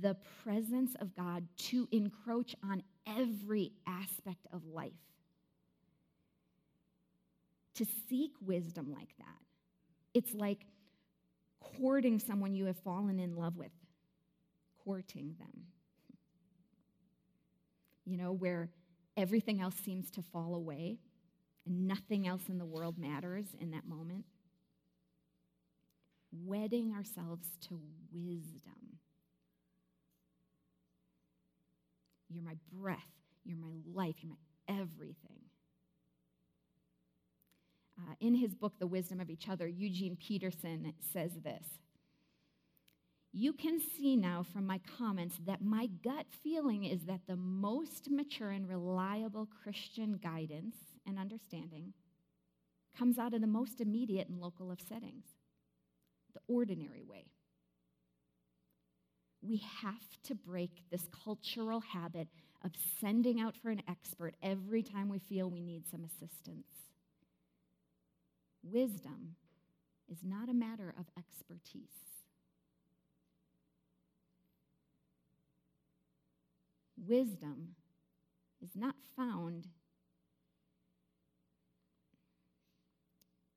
the 0.00 0.16
presence 0.44 0.94
of 1.00 1.14
God 1.16 1.46
to 1.56 1.88
encroach 1.90 2.54
on 2.62 2.82
every 3.06 3.72
aspect 3.86 4.46
of 4.52 4.62
life. 4.66 4.92
To 7.76 7.86
seek 8.08 8.32
wisdom 8.40 8.92
like 8.92 9.16
that, 9.18 9.26
it's 10.14 10.34
like 10.34 10.66
courting 11.60 12.18
someone 12.18 12.54
you 12.54 12.66
have 12.66 12.78
fallen 12.78 13.18
in 13.18 13.34
love 13.34 13.56
with, 13.56 13.72
courting 14.84 15.34
them. 15.38 15.66
You 18.04 18.16
know, 18.16 18.32
where 18.32 18.70
everything 19.16 19.60
else 19.60 19.76
seems 19.76 20.10
to 20.12 20.22
fall 20.22 20.54
away 20.54 20.98
and 21.66 21.86
nothing 21.86 22.26
else 22.26 22.42
in 22.48 22.58
the 22.58 22.64
world 22.64 22.98
matters 22.98 23.46
in 23.60 23.70
that 23.70 23.86
moment. 23.86 24.24
Wedding 26.32 26.92
ourselves 26.92 27.46
to 27.68 27.80
wisdom. 28.12 28.98
You're 32.28 32.42
my 32.42 32.56
breath. 32.72 32.98
You're 33.44 33.58
my 33.58 33.74
life. 33.92 34.16
You're 34.20 34.30
my 34.30 34.80
everything. 34.80 35.42
Uh, 37.98 38.14
in 38.20 38.34
his 38.34 38.54
book, 38.54 38.72
The 38.78 38.86
Wisdom 38.86 39.20
of 39.20 39.28
Each 39.28 39.48
Other, 39.48 39.68
Eugene 39.68 40.16
Peterson 40.16 40.92
says 41.12 41.32
this 41.44 41.66
You 43.34 43.54
can 43.54 43.80
see 43.80 44.14
now 44.14 44.44
from 44.52 44.66
my 44.66 44.78
comments 44.98 45.38
that 45.46 45.62
my 45.62 45.88
gut 46.04 46.26
feeling 46.42 46.84
is 46.84 47.04
that 47.06 47.22
the 47.26 47.36
most 47.36 48.10
mature 48.10 48.50
and 48.50 48.68
reliable 48.68 49.48
Christian 49.62 50.18
guidance 50.22 50.76
and 51.06 51.18
understanding 51.18 51.94
comes 52.96 53.18
out 53.18 53.32
of 53.32 53.40
the 53.40 53.46
most 53.46 53.80
immediate 53.80 54.28
and 54.28 54.38
local 54.38 54.70
of 54.70 54.80
settings, 54.86 55.24
the 56.34 56.40
ordinary 56.46 57.02
way. 57.02 57.24
We 59.40 59.62
have 59.80 60.20
to 60.24 60.34
break 60.34 60.82
this 60.90 61.08
cultural 61.24 61.80
habit 61.80 62.28
of 62.62 62.72
sending 63.00 63.40
out 63.40 63.56
for 63.56 63.70
an 63.70 63.82
expert 63.88 64.34
every 64.42 64.82
time 64.82 65.08
we 65.08 65.18
feel 65.18 65.48
we 65.48 65.62
need 65.62 65.88
some 65.90 66.04
assistance. 66.04 66.66
Wisdom 68.62 69.36
is 70.06 70.18
not 70.22 70.50
a 70.50 70.54
matter 70.54 70.94
of 70.98 71.06
expertise. 71.18 72.11
Wisdom 77.12 77.74
is 78.62 78.70
not 78.74 78.94
found 79.14 79.68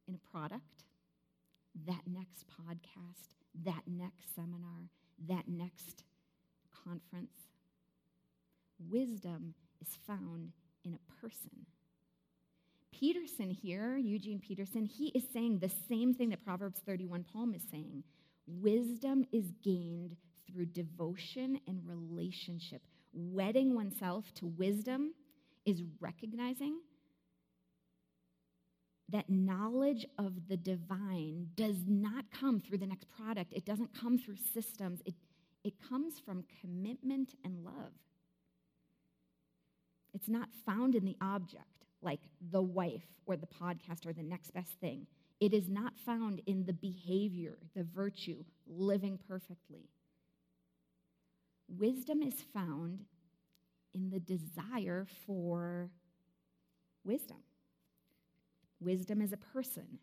in 0.10 0.16
a 0.16 0.30
product, 0.30 0.84
that 1.88 2.02
next 2.06 2.44
podcast, 2.50 3.30
that 3.64 3.84
next 3.88 4.36
seminar, 4.36 4.90
that 5.30 5.48
next 5.48 6.04
conference. 6.84 7.48
Wisdom 8.92 9.54
is 9.80 9.96
found 10.06 10.52
in 10.84 10.94
a 10.94 11.22
person. 11.22 11.66
Peterson 12.92 13.50
here, 13.50 13.96
Eugene 13.96 14.42
Peterson, 14.46 14.84
he 14.84 15.14
is 15.16 15.24
saying 15.32 15.60
the 15.60 15.72
same 15.88 16.14
thing 16.14 16.28
that 16.32 16.44
Proverbs 16.44 16.82
31 16.86 17.24
poem 17.34 17.54
is 17.54 17.64
saying. 17.72 18.04
Wisdom 18.48 19.24
is 19.32 19.46
gained 19.64 20.18
through 20.46 20.66
devotion 20.66 21.62
and 21.68 21.80
relationship. 21.88 22.82
Wedding 23.16 23.76
oneself 23.76 24.34
to 24.36 24.46
wisdom 24.46 25.14
is 25.66 25.82
recognizing 26.02 26.80
that 29.10 29.30
knowledge 29.30 30.06
of 30.18 30.48
the 30.50 30.58
divine 30.58 31.48
does 31.56 31.78
not 31.88 32.26
come 32.32 32.60
through 32.60 32.80
the 32.80 32.88
next 32.88 33.08
product. 33.10 33.54
It 33.54 33.66
doesn't 33.66 33.98
come 33.98 34.18
through 34.18 34.36
systems. 34.54 35.02
It, 35.06 35.14
it 35.64 35.74
comes 35.88 36.20
from 36.20 36.44
commitment 36.62 37.36
and 37.46 37.64
love. 37.64 37.94
It's 40.14 40.28
not 40.28 40.50
found 40.66 40.96
in 40.96 41.06
the 41.06 41.18
object, 41.22 41.86
like 42.02 42.22
the 42.52 42.62
wife 42.62 43.06
or 43.26 43.38
the 43.38 43.48
podcast 43.48 44.06
or 44.06 44.14
the 44.14 44.24
next 44.24 44.54
best 44.54 44.74
thing. 44.82 45.08
It 45.40 45.54
is 45.54 45.70
not 45.70 45.94
found 46.06 46.42
in 46.46 46.66
the 46.66 46.74
behavior, 46.74 47.58
the 47.76 47.84
virtue, 47.84 48.44
living 48.68 49.20
perfectly. 49.28 49.90
Wisdom 51.68 52.22
is 52.22 52.36
found 52.54 53.06
in 53.94 54.10
the 54.10 54.20
desire 54.20 55.08
for 55.26 55.90
wisdom. 57.04 57.38
Wisdom 58.80 59.22
is 59.22 59.32
a 59.32 59.38
person, 59.38 60.00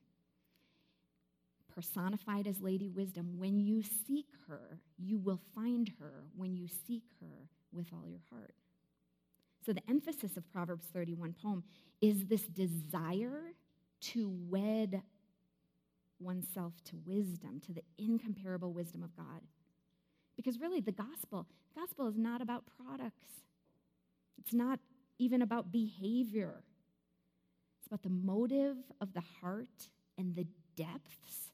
personified 1.74 2.46
as 2.46 2.60
Lady 2.60 2.88
Wisdom. 2.88 3.38
When 3.38 3.60
you 3.60 3.82
seek 3.82 4.26
her, 4.48 4.80
you 4.98 5.18
will 5.18 5.40
find 5.54 5.92
her 6.00 6.24
when 6.34 6.56
you 6.56 6.66
seek 6.68 7.04
her 7.20 7.48
with 7.72 7.86
all 7.92 8.06
your 8.08 8.22
heart. 8.30 8.54
So, 9.64 9.72
the 9.72 9.88
emphasis 9.88 10.36
of 10.36 10.50
Proverbs 10.50 10.86
31 10.92 11.34
poem 11.40 11.62
is 12.00 12.26
this 12.26 12.42
desire 12.42 13.52
to 14.00 14.34
wed 14.48 15.02
oneself 16.18 16.72
to 16.84 16.96
wisdom, 17.04 17.60
to 17.66 17.72
the 17.72 17.82
incomparable 17.98 18.72
wisdom 18.72 19.02
of 19.02 19.14
God. 19.16 19.42
Because 20.36 20.58
really, 20.58 20.80
the 20.80 20.92
gospel, 20.92 21.46
the 21.74 21.80
gospel 21.80 22.08
is 22.08 22.16
not 22.16 22.40
about 22.40 22.64
products. 22.84 23.26
It's 24.38 24.54
not 24.54 24.80
even 25.18 25.42
about 25.42 25.70
behavior. 25.70 26.62
It's 27.78 27.86
about 27.86 28.02
the 28.02 28.10
motive 28.10 28.76
of 29.00 29.12
the 29.12 29.22
heart 29.40 29.88
and 30.18 30.34
the 30.34 30.46
depths 30.76 31.52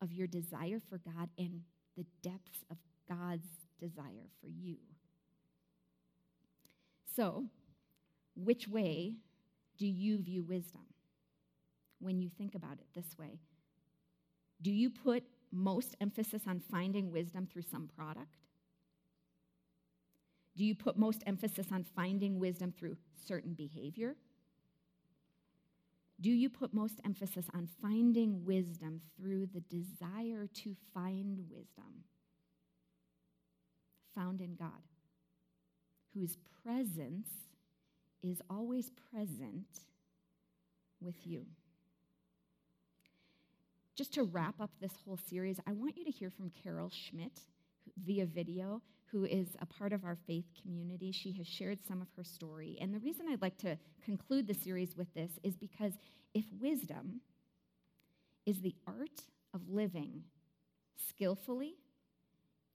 of 0.00 0.12
your 0.12 0.26
desire 0.26 0.80
for 0.88 0.98
God 0.98 1.30
and 1.38 1.62
the 1.96 2.04
depths 2.22 2.64
of 2.70 2.76
God's 3.08 3.48
desire 3.80 4.28
for 4.40 4.48
you. 4.48 4.76
So, 7.14 7.46
which 8.34 8.68
way 8.68 9.14
do 9.78 9.86
you 9.86 10.18
view 10.18 10.42
wisdom 10.42 10.82
when 11.98 12.20
you 12.20 12.28
think 12.28 12.54
about 12.54 12.74
it 12.74 12.86
this 12.94 13.16
way? 13.18 13.40
Do 14.60 14.70
you 14.70 14.90
put 14.90 15.24
most 15.56 15.96
emphasis 16.00 16.42
on 16.46 16.60
finding 16.60 17.10
wisdom 17.10 17.46
through 17.46 17.62
some 17.62 17.88
product? 17.96 18.36
Do 20.56 20.64
you 20.64 20.74
put 20.74 20.96
most 20.96 21.22
emphasis 21.26 21.66
on 21.70 21.84
finding 21.84 22.38
wisdom 22.38 22.72
through 22.72 22.96
certain 23.26 23.54
behavior? 23.54 24.16
Do 26.20 26.30
you 26.30 26.48
put 26.48 26.72
most 26.72 27.00
emphasis 27.04 27.46
on 27.54 27.68
finding 27.82 28.44
wisdom 28.46 29.02
through 29.16 29.46
the 29.46 29.60
desire 29.60 30.46
to 30.62 30.74
find 30.94 31.38
wisdom 31.50 32.04
found 34.14 34.40
in 34.40 34.54
God, 34.54 34.70
whose 36.14 36.38
presence 36.64 37.28
is 38.22 38.40
always 38.48 38.90
present 39.12 39.66
with 41.02 41.26
you? 41.26 41.44
Just 43.96 44.12
to 44.12 44.24
wrap 44.24 44.60
up 44.60 44.70
this 44.78 44.92
whole 45.04 45.16
series, 45.16 45.58
I 45.66 45.72
want 45.72 45.96
you 45.96 46.04
to 46.04 46.10
hear 46.10 46.28
from 46.28 46.52
Carol 46.62 46.90
Schmidt 46.90 47.40
via 48.04 48.26
video 48.26 48.82
who 49.10 49.24
is 49.24 49.56
a 49.60 49.66
part 49.66 49.94
of 49.94 50.04
our 50.04 50.18
faith 50.26 50.44
community. 50.60 51.12
She 51.12 51.32
has 51.38 51.46
shared 51.46 51.78
some 51.86 52.02
of 52.02 52.08
her 52.16 52.24
story. 52.24 52.76
And 52.80 52.92
the 52.92 52.98
reason 52.98 53.26
I'd 53.30 53.40
like 53.40 53.56
to 53.58 53.78
conclude 54.04 54.46
the 54.46 54.54
series 54.54 54.96
with 54.96 55.12
this 55.14 55.30
is 55.42 55.56
because 55.56 55.92
if 56.34 56.44
wisdom 56.60 57.22
is 58.44 58.60
the 58.60 58.74
art 58.86 59.22
of 59.54 59.62
living 59.70 60.24
skillfully 61.08 61.76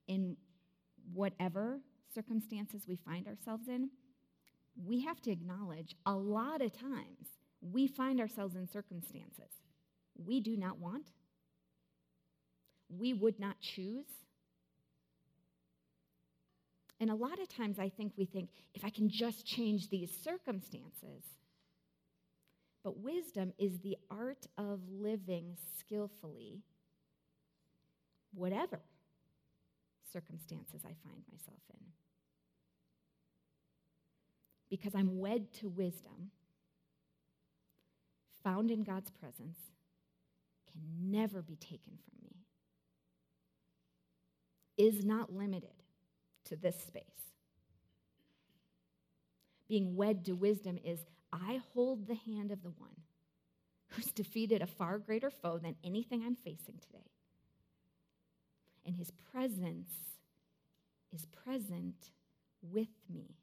in 0.08 0.38
whatever 1.14 1.82
circumstances 2.16 2.86
we 2.88 2.96
find 2.96 3.28
ourselves 3.28 3.68
in, 3.68 3.92
we 4.84 5.02
have 5.02 5.22
to 5.22 5.32
acknowledge 5.32 5.96
a 6.06 6.16
lot 6.16 6.62
of 6.62 6.72
times 6.72 7.28
we 7.62 7.86
find 7.86 8.20
ourselves 8.20 8.56
in 8.56 8.68
circumstances 8.68 9.61
we 10.16 10.40
do 10.40 10.58
not 10.58 10.80
want, 10.80 11.08
we 12.90 13.14
would 13.14 13.40
not 13.40 13.60
choose 13.60 14.06
and 17.02 17.10
a 17.10 17.16
lot 17.16 17.40
of 17.40 17.50
times 17.50 17.80
I 17.80 17.90
think 17.90 18.14
we 18.16 18.26
think, 18.26 18.50
if 18.76 18.86
I 18.86 18.92
can 18.92 19.10
just 19.10 19.44
change 19.44 19.90
these 19.90 20.12
circumstances. 20.24 21.24
But 22.84 23.00
wisdom 23.00 23.54
is 23.58 23.80
the 23.80 23.98
art 24.12 24.46
of 24.56 24.80
living 24.88 25.58
skillfully, 25.80 26.62
whatever 28.36 28.80
circumstances 30.14 30.82
I 30.86 30.94
find 31.04 31.24
myself 31.32 31.62
in. 31.72 31.86
Because 34.70 34.94
I'm 34.94 35.18
wed 35.20 35.52
to 35.54 35.70
wisdom, 35.70 36.30
found 38.44 38.70
in 38.70 38.84
God's 38.84 39.10
presence, 39.10 39.58
can 40.72 41.12
never 41.12 41.42
be 41.42 41.56
taken 41.56 41.94
from 41.98 42.24
me, 42.24 42.36
is 44.78 45.04
not 45.06 45.34
limited 45.34 45.84
to 46.46 46.56
this 46.56 46.76
space. 46.76 47.04
Being 49.68 49.96
wed 49.96 50.26
to 50.26 50.34
wisdom 50.34 50.78
is 50.84 51.06
I 51.32 51.62
hold 51.74 52.08
the 52.08 52.16
hand 52.16 52.52
of 52.52 52.62
the 52.62 52.72
one 52.72 52.90
who's 53.88 54.12
defeated 54.12 54.62
a 54.62 54.68
far 54.68 54.98
greater 54.98 55.30
foe 55.30 55.58
than 55.58 55.76
anything 55.84 56.24
I'm 56.26 56.36
facing 56.36 56.80
today. 56.82 57.10
And 58.86 58.96
his 58.96 59.12
presence 59.32 59.92
is 61.14 61.26
present 61.26 62.12
with 62.62 62.90
me. 63.14 63.36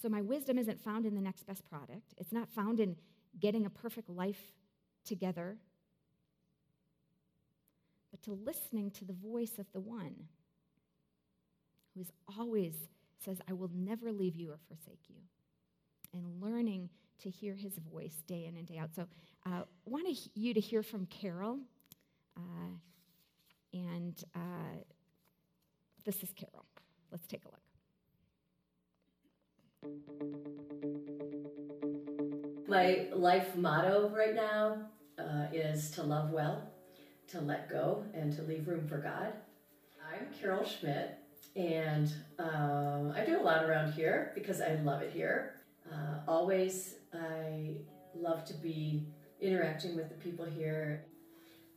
So 0.00 0.08
my 0.08 0.20
wisdom 0.20 0.58
isn't 0.58 0.82
found 0.82 1.06
in 1.06 1.14
the 1.14 1.20
next 1.20 1.46
best 1.46 1.64
product, 1.68 2.14
it's 2.18 2.32
not 2.32 2.50
found 2.50 2.80
in 2.80 2.96
getting 3.38 3.64
a 3.66 3.70
perfect 3.70 4.10
life 4.10 4.52
together, 5.04 5.56
but 8.10 8.22
to 8.22 8.32
listening 8.32 8.90
to 8.92 9.04
the 9.04 9.12
voice 9.12 9.58
of 9.58 9.66
the 9.72 9.80
one 9.80 10.14
who 11.94 12.00
is 12.00 12.12
always 12.38 12.74
says, 13.24 13.38
I 13.48 13.52
will 13.52 13.70
never 13.74 14.12
leave 14.12 14.36
you 14.36 14.50
or 14.50 14.58
forsake 14.68 15.00
you. 15.08 15.16
And 16.12 16.42
learning 16.42 16.90
to 17.22 17.30
hear 17.30 17.54
his 17.54 17.72
voice 17.90 18.22
day 18.26 18.44
in 18.46 18.56
and 18.56 18.66
day 18.66 18.78
out. 18.78 18.90
So 18.94 19.06
I 19.46 19.58
uh, 19.58 19.62
want 19.84 20.08
you 20.34 20.54
to 20.54 20.60
hear 20.60 20.82
from 20.82 21.06
Carol. 21.06 21.58
Uh, 22.36 22.76
and 23.72 24.22
uh, 24.34 24.80
this 26.04 26.22
is 26.22 26.30
Carol. 26.36 26.66
Let's 27.10 27.26
take 27.26 27.42
a 27.44 27.48
look. 27.48 27.60
My 32.72 33.06
life 33.12 33.54
motto 33.54 34.10
right 34.16 34.34
now 34.34 34.78
uh, 35.18 35.44
is 35.52 35.90
to 35.90 36.02
love 36.02 36.30
well, 36.30 36.70
to 37.28 37.42
let 37.42 37.68
go, 37.68 38.02
and 38.14 38.34
to 38.34 38.40
leave 38.44 38.66
room 38.66 38.88
for 38.88 38.96
God. 38.96 39.34
I'm 40.10 40.28
Carol 40.40 40.64
Schmidt 40.64 41.18
and 41.54 42.10
um, 42.38 43.12
I 43.14 43.26
do 43.26 43.38
a 43.38 43.42
lot 43.42 43.66
around 43.66 43.92
here 43.92 44.32
because 44.34 44.62
I 44.62 44.76
love 44.76 45.02
it 45.02 45.12
here. 45.12 45.56
Uh, 45.92 46.20
always, 46.26 46.94
I 47.12 47.74
love 48.14 48.46
to 48.46 48.54
be 48.54 49.06
interacting 49.38 49.94
with 49.94 50.08
the 50.08 50.14
people 50.14 50.46
here. 50.46 51.04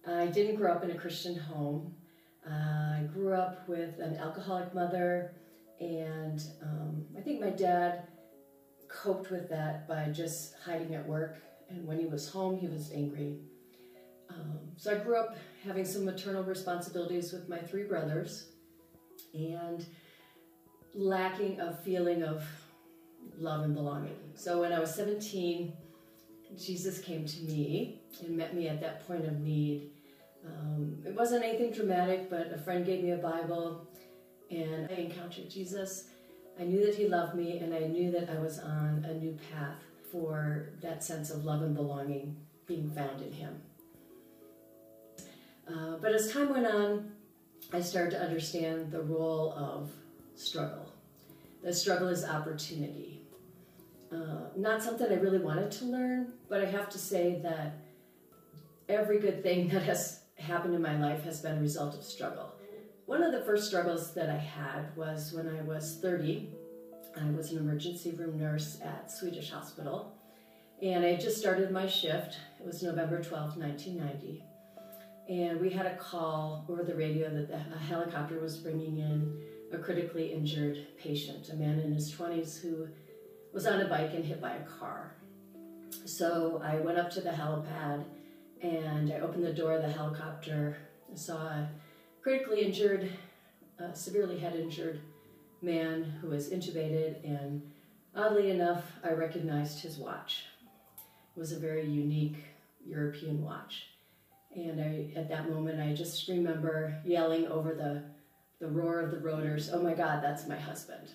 I 0.07 0.27
didn't 0.27 0.55
grow 0.55 0.71
up 0.71 0.85
in 0.85 0.91
a 0.91 0.95
Christian 0.95 1.37
home. 1.37 1.93
Uh, 2.49 2.53
I 2.53 3.09
grew 3.13 3.33
up 3.33 3.67
with 3.67 3.99
an 3.99 4.15
alcoholic 4.15 4.73
mother, 4.73 5.33
and 5.81 6.41
um, 6.63 7.03
I 7.17 7.19
think 7.19 7.41
my 7.41 7.49
dad 7.49 8.07
coped 8.87 9.31
with 9.31 9.49
that 9.49 9.87
by 9.87 10.09
just 10.09 10.55
hiding 10.63 10.95
at 10.95 11.07
work. 11.07 11.37
And 11.69 11.85
when 11.85 11.99
he 11.99 12.05
was 12.05 12.29
home, 12.29 12.57
he 12.57 12.67
was 12.67 12.91
angry. 12.93 13.39
Um, 14.29 14.59
so 14.77 14.91
I 14.91 14.95
grew 14.95 15.17
up 15.17 15.37
having 15.63 15.85
some 15.85 16.05
maternal 16.05 16.43
responsibilities 16.43 17.31
with 17.31 17.47
my 17.49 17.57
three 17.57 17.83
brothers 17.83 18.49
and 19.33 19.85
lacking 20.93 21.59
a 21.59 21.73
feeling 21.73 22.23
of 22.23 22.43
love 23.37 23.63
and 23.63 23.73
belonging. 23.73 24.17
So 24.35 24.61
when 24.61 24.71
I 24.71 24.79
was 24.79 24.93
17, 24.93 25.73
Jesus 26.57 26.99
came 26.99 27.25
to 27.25 27.41
me 27.41 28.01
and 28.21 28.37
met 28.37 28.55
me 28.55 28.67
at 28.67 28.79
that 28.81 29.05
point 29.07 29.25
of 29.25 29.39
need. 29.39 29.91
Um, 30.45 30.97
it 31.05 31.15
wasn't 31.15 31.43
anything 31.43 31.71
dramatic, 31.71 32.29
but 32.29 32.51
a 32.53 32.57
friend 32.57 32.85
gave 32.85 33.03
me 33.03 33.11
a 33.11 33.17
Bible 33.17 33.87
and 34.51 34.87
I 34.89 34.95
encountered 34.95 35.49
Jesus. 35.49 36.05
I 36.59 36.63
knew 36.63 36.85
that 36.85 36.95
He 36.95 37.07
loved 37.07 37.35
me 37.35 37.59
and 37.59 37.73
I 37.73 37.87
knew 37.87 38.11
that 38.11 38.29
I 38.29 38.39
was 38.39 38.59
on 38.59 39.05
a 39.07 39.13
new 39.13 39.37
path 39.51 39.77
for 40.11 40.69
that 40.81 41.03
sense 41.03 41.29
of 41.29 41.43
love 41.43 41.61
and 41.61 41.75
belonging 41.75 42.35
being 42.65 42.89
found 42.91 43.21
in 43.21 43.31
Him. 43.31 43.61
Uh, 45.67 45.97
but 46.01 46.13
as 46.13 46.31
time 46.31 46.49
went 46.49 46.67
on, 46.67 47.11
I 47.73 47.81
started 47.81 48.11
to 48.11 48.21
understand 48.21 48.91
the 48.91 49.01
role 49.01 49.53
of 49.53 49.89
struggle. 50.35 50.91
The 51.63 51.73
struggle 51.73 52.07
is 52.09 52.23
opportunity. 52.23 53.21
Uh, 54.11 54.49
not 54.55 54.83
something 54.83 55.07
I 55.11 55.15
really 55.15 55.39
wanted 55.39 55.71
to 55.71 55.85
learn, 55.85 56.33
but 56.47 56.61
I 56.61 56.65
have 56.65 56.89
to 56.89 56.97
say 56.97 57.39
that 57.43 57.79
every 58.87 59.19
good 59.19 59.41
thing 59.43 59.67
that 59.73 59.83
has 59.83 60.21
happened 60.37 60.75
in 60.75 60.81
my 60.81 60.97
life 60.99 61.23
has 61.23 61.41
been 61.41 61.57
a 61.57 61.61
result 61.61 61.95
of 61.95 62.03
struggle. 62.03 62.54
One 63.05 63.21
of 63.21 63.31
the 63.31 63.41
first 63.41 63.67
struggles 63.67 64.15
that 64.15 64.31
I 64.31 64.37
had 64.37 64.95
was 64.97 65.31
when 65.31 65.47
I 65.47 65.61
was 65.61 65.99
30. 66.01 66.49
I 67.15 67.29
was 67.29 67.51
an 67.51 67.59
emergency 67.59 68.09
room 68.11 68.39
nurse 68.39 68.79
at 68.83 69.11
Swedish 69.11 69.51
Hospital, 69.51 70.15
and 70.81 71.05
I 71.05 71.15
just 71.15 71.37
started 71.37 71.69
my 71.69 71.85
shift. 71.85 72.39
It 72.59 72.65
was 72.65 72.81
November 72.81 73.21
12, 73.21 73.57
1990. 73.57 74.43
And 75.29 75.61
we 75.61 75.69
had 75.69 75.85
a 75.85 75.95
call 75.97 76.65
over 76.67 76.83
the 76.83 76.95
radio 76.95 77.29
that 77.29 77.47
the, 77.47 77.75
a 77.75 77.77
helicopter 77.77 78.39
was 78.39 78.57
bringing 78.57 78.97
in 78.97 79.39
a 79.71 79.77
critically 79.77 80.33
injured 80.33 80.87
patient, 80.97 81.49
a 81.49 81.55
man 81.55 81.79
in 81.79 81.93
his 81.93 82.11
20s 82.11 82.59
who 82.59 82.87
was 83.53 83.67
on 83.67 83.81
a 83.81 83.87
bike 83.87 84.15
and 84.15 84.25
hit 84.25 84.41
by 84.41 84.53
a 84.53 84.63
car. 84.63 85.15
So 86.05 86.59
I 86.63 86.77
went 86.77 86.97
up 86.97 87.11
to 87.11 87.21
the 87.21 87.29
helipad 87.29 88.03
and 88.63 89.13
I 89.13 89.19
opened 89.19 89.45
the 89.45 89.53
door 89.53 89.75
of 89.75 89.83
the 89.83 89.91
helicopter. 89.91 90.77
I 91.11 91.15
saw 91.15 91.37
a 91.37 91.69
critically 92.25 92.61
injured, 92.61 93.07
uh, 93.79 93.93
severely 93.93 94.39
head 94.39 94.55
injured 94.55 94.99
man 95.61 96.03
who 96.19 96.29
was 96.29 96.49
intubated, 96.49 97.23
and 97.23 97.61
oddly 98.15 98.49
enough, 98.49 98.83
I 99.03 99.11
recognized 99.11 99.79
his 99.79 99.99
watch. 99.99 100.45
It 101.35 101.39
was 101.39 101.51
a 101.51 101.59
very 101.59 101.85
unique 101.85 102.43
European 102.83 103.43
watch. 103.43 103.89
And 104.55 104.81
I, 104.81 105.11
at 105.15 105.29
that 105.29 105.51
moment, 105.51 105.79
I 105.79 105.93
just 105.93 106.27
remember 106.27 106.99
yelling 107.05 107.45
over 107.45 107.75
the, 107.75 108.01
the 108.59 108.71
roar 108.71 109.01
of 109.01 109.11
the 109.11 109.19
rotors, 109.19 109.69
Oh 109.71 109.83
my 109.83 109.93
God, 109.93 110.23
that's 110.23 110.47
my 110.47 110.57
husband. 110.57 111.07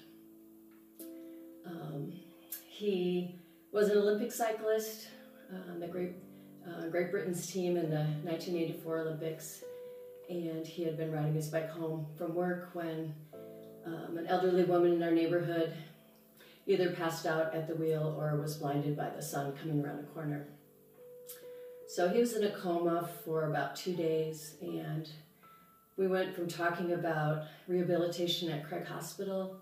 Um, 1.67 2.13
he 2.69 3.35
was 3.73 3.89
an 3.89 3.99
Olympic 3.99 4.31
cyclist 4.31 5.09
on 5.53 5.77
uh, 5.77 5.81
the 5.81 5.89
Great, 5.89 6.13
uh, 6.65 6.87
Great 6.87 7.11
Britain's 7.11 7.49
team 7.49 7.77
in 7.77 7.91
the 7.91 8.05
1984 8.23 8.99
Olympics. 9.01 9.65
And 10.31 10.65
he 10.65 10.85
had 10.85 10.97
been 10.97 11.11
riding 11.11 11.35
his 11.35 11.49
bike 11.49 11.71
home 11.71 12.07
from 12.17 12.35
work 12.37 12.71
when 12.73 13.13
um, 13.85 14.17
an 14.17 14.29
elderly 14.29 14.63
woman 14.63 14.93
in 14.93 15.03
our 15.03 15.11
neighborhood 15.11 15.75
either 16.67 16.91
passed 16.91 17.27
out 17.27 17.53
at 17.53 17.67
the 17.67 17.75
wheel 17.75 18.17
or 18.17 18.41
was 18.41 18.57
blinded 18.57 18.97
by 18.97 19.11
the 19.11 19.21
sun 19.21 19.53
coming 19.61 19.85
around 19.85 19.99
a 19.99 20.03
corner. 20.15 20.47
So 21.89 22.09
he 22.09 22.21
was 22.21 22.35
in 22.35 22.45
a 22.45 22.51
coma 22.51 23.11
for 23.25 23.51
about 23.51 23.75
two 23.75 23.95
days, 23.97 24.55
and 24.63 25.11
we 25.97 26.07
went 26.07 26.33
from 26.33 26.47
talking 26.47 26.93
about 26.93 27.47
rehabilitation 27.67 28.49
at 28.53 28.69
Craig 28.69 28.87
Hospital 28.87 29.57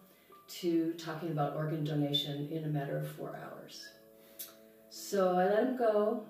to 0.48 0.92
talking 0.98 1.31
about 1.31 1.57
organ 1.57 1.83
donation 1.85 2.46
in 2.52 2.64
a 2.64 2.68
matter 2.68 2.98
of 2.98 3.09
four 3.12 3.40
hours. 3.42 3.88
So 4.90 5.38
I 5.38 5.46
let 5.46 5.62
him 5.62 5.76
go. 5.78 6.24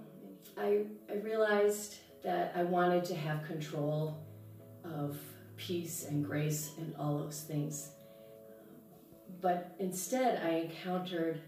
I, 0.56 0.84
I 1.10 1.16
realized 1.16 1.96
that 2.22 2.52
I 2.54 2.62
wanted 2.62 3.04
to 3.06 3.16
have 3.16 3.44
control 3.44 4.16
of 4.96 5.18
peace 5.56 6.06
and 6.08 6.24
grace 6.24 6.72
and 6.78 6.94
all 6.98 7.18
those 7.18 7.42
things. 7.42 7.90
But 9.40 9.74
instead, 9.78 10.42
I 10.44 10.50
encountered 10.50 11.40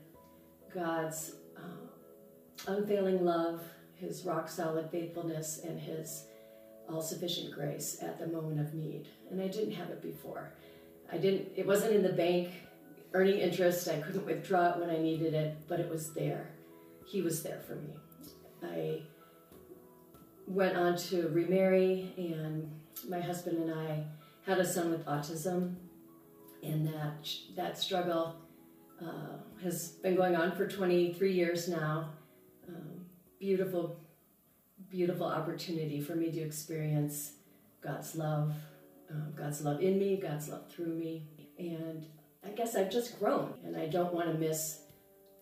God's 0.73 1.33
uh, 1.57 2.73
unfailing 2.73 3.25
love 3.25 3.63
his 3.95 4.25
rock 4.25 4.49
solid 4.49 4.91
faithfulness 4.91 5.61
and 5.65 5.79
his 5.79 6.25
all 6.89 7.03
sufficient 7.03 7.53
grace 7.53 7.99
at 8.03 8.19
the 8.19 8.27
moment 8.27 8.61
of 8.61 8.75
need. 8.75 9.07
And 9.31 9.41
I 9.41 9.47
didn't 9.47 9.73
have 9.73 9.91
it 9.91 10.03
before. 10.03 10.53
I 11.13 11.19
didn't, 11.19 11.49
it 11.55 11.67
wasn't 11.67 11.95
in 11.95 12.03
the 12.03 12.13
bank 12.13 12.51
earning 13.13 13.39
interest. 13.39 13.89
I 13.89 14.01
couldn't 14.01 14.27
withdraw 14.27 14.71
it 14.71 14.79
when 14.79 14.91
I 14.91 14.99
needed 14.99 15.35
it, 15.35 15.57
but 15.69 15.81
it 15.81 15.89
was 15.89 16.13
there. 16.15 16.51
He 17.07 17.23
was 17.23 17.43
there 17.43 17.61
for 17.67 17.77
me. 17.77 17.95
I 18.63 19.03
went 20.47 20.77
on 20.77 20.97
to 20.97 21.29
remarry, 21.29 22.13
and 22.17 22.71
my 23.09 23.21
husband 23.21 23.59
and 23.59 23.73
I 23.73 24.05
had 24.47 24.59
a 24.59 24.65
son 24.65 24.91
with 24.91 25.05
autism, 25.07 25.75
and 26.63 26.87
that 26.89 27.29
that 27.57 27.79
struggle 27.79 28.37
uh, 29.01 29.39
has 29.63 29.93
been 30.03 30.17
going 30.17 30.37
on 30.37 30.53
for 30.53 30.67
23 30.67 31.33
years 31.33 31.69
now 31.69 32.11
beautiful, 33.41 33.99
beautiful 34.91 35.27
opportunity 35.27 36.01
for 36.01 36.15
me 36.15 36.31
to 36.31 36.41
experience 36.41 37.33
God's 37.83 38.15
love, 38.15 38.53
um, 39.11 39.33
God's 39.35 39.63
love 39.63 39.81
in 39.81 39.99
me, 39.99 40.21
God's 40.23 40.49
love 40.49 40.71
through 40.71 40.95
me. 40.95 41.27
And 41.59 42.07
I 42.45 42.51
guess 42.51 42.77
I've 42.77 42.91
just 42.91 43.19
grown, 43.19 43.55
and 43.65 43.77
I 43.77 43.87
don't 43.87 44.13
want 44.13 44.29
to 44.29 44.35
miss 44.35 44.83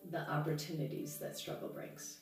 the 0.09 0.29
opportunities 0.31 1.17
that 1.17 1.37
struggle 1.37 1.67
brings. 1.67 2.19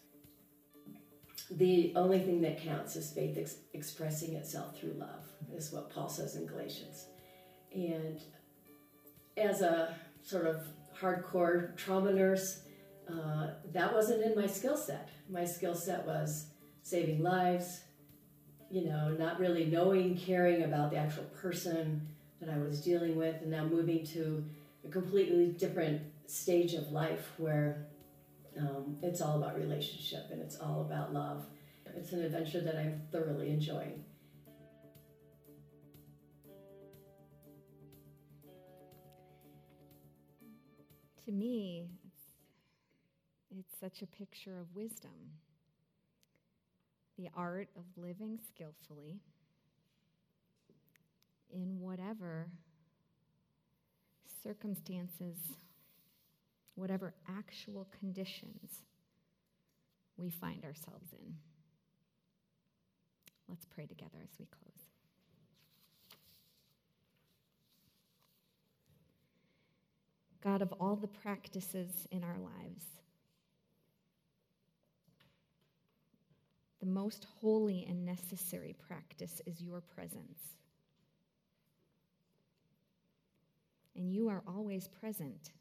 The 1.51 1.93
only 1.95 2.19
thing 2.19 2.41
that 2.41 2.59
counts 2.59 2.95
is 2.95 3.11
faith 3.11 3.37
ex- 3.37 3.57
expressing 3.73 4.33
itself 4.33 4.77
through 4.77 4.95
love, 4.97 5.26
is 5.53 5.71
what 5.71 5.89
Paul 5.89 6.09
says 6.09 6.35
in 6.35 6.45
Galatians. 6.45 7.07
And 7.73 8.21
as 9.37 9.61
a 9.61 9.95
sort 10.23 10.45
of 10.45 10.61
hardcore 10.99 11.75
trauma 11.77 12.11
nurse, 12.11 12.61
uh, 13.09 13.51
that 13.73 13.93
wasn't 13.93 14.23
in 14.23 14.35
my 14.35 14.47
skill 14.47 14.77
set. 14.77 15.09
My 15.29 15.45
skill 15.45 15.75
set 15.75 16.05
was 16.05 16.47
saving 16.81 17.21
lives, 17.21 17.81
you 18.69 18.85
know, 18.85 19.15
not 19.17 19.39
really 19.39 19.65
knowing, 19.65 20.17
caring 20.17 20.63
about 20.63 20.91
the 20.91 20.97
actual 20.97 21.23
person 21.25 22.07
that 22.41 22.49
I 22.49 22.57
was 22.57 22.81
dealing 22.81 23.15
with, 23.15 23.41
and 23.41 23.51
now 23.51 23.65
moving 23.65 24.05
to 24.07 24.43
a 24.85 24.89
completely 24.89 25.47
different 25.47 26.01
stage 26.27 26.73
of 26.73 26.91
life 26.91 27.31
where 27.37 27.87
um, 28.59 28.97
it's 29.01 29.21
all 29.21 29.37
about 29.37 29.57
relationship 29.57 30.25
and 30.31 30.41
it's 30.41 30.57
all 30.57 30.81
about 30.81 31.13
love. 31.13 31.45
It's 31.95 32.11
an 32.11 32.23
adventure 32.23 32.61
that 32.61 32.75
I'm 32.75 33.01
thoroughly 33.11 33.49
enjoying. 33.49 34.03
To 41.27 41.33
me, 41.33 41.89
it's 43.51 43.77
such 43.81 44.01
a 44.01 44.07
picture 44.07 44.57
of 44.57 44.73
wisdom 44.73 45.11
the 47.17 47.27
art 47.35 47.67
of 47.75 47.83
living 47.97 48.39
skillfully 48.47 49.19
in 51.51 51.81
whatever 51.81 52.47
circumstances, 54.41 55.35
whatever 56.75 57.13
actual 57.27 57.89
conditions 57.99 58.83
we 60.15 60.29
find 60.29 60.63
ourselves 60.63 61.11
in. 61.11 61.35
Let's 63.49 63.65
pray 63.65 63.85
together 63.85 64.19
as 64.23 64.39
we 64.39 64.45
close. 64.45 64.86
God, 70.47 70.61
of 70.61 70.73
all 70.79 70.95
the 70.95 71.07
practices 71.07 72.07
in 72.09 72.23
our 72.23 72.37
lives, 72.37 72.85
The 76.79 76.85
most 76.85 77.25
holy 77.41 77.85
and 77.89 78.05
necessary 78.05 78.75
practice 78.87 79.41
is 79.45 79.59
your 79.59 79.81
presence. 79.81 80.39
And 83.95 84.13
you 84.13 84.29
are 84.29 84.43
always 84.47 84.87
present. 84.87 85.51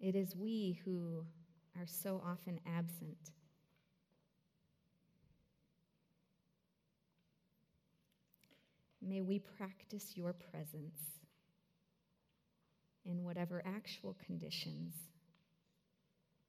It 0.00 0.14
is 0.14 0.36
we 0.36 0.80
who 0.84 1.26
are 1.76 1.86
so 1.86 2.22
often 2.24 2.60
absent. 2.66 3.32
May 9.02 9.20
we 9.20 9.40
practice 9.40 10.12
your 10.14 10.32
presence 10.32 11.17
in 13.04 13.24
whatever 13.24 13.62
actual 13.64 14.16
conditions 14.24 14.94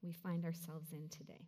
we 0.01 0.13
find 0.13 0.45
ourselves 0.45 0.91
in 0.91 1.09
today. 1.09 1.47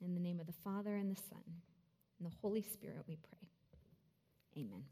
In 0.00 0.14
the 0.14 0.20
name 0.20 0.38
of 0.38 0.46
the 0.46 0.52
Father, 0.64 0.96
and 0.96 1.10
the 1.10 1.20
Son, 1.30 1.42
and 2.18 2.30
the 2.30 2.34
Holy 2.42 2.62
Spirit, 2.62 3.04
we 3.08 3.16
pray. 3.16 3.48
Amen. 4.62 4.84